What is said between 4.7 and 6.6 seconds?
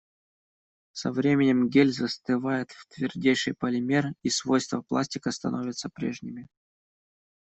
пластика становятся прежними.